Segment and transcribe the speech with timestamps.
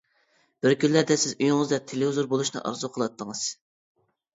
[0.65, 3.49] بىر كۈنلەردە سىز ئۆيىڭىزدە تېلېۋىزور بولۇشنى ئارزۇ قىلاتىڭىز.